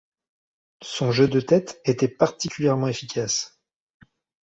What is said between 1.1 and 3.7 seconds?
jeu de tête était particulièrement efficace.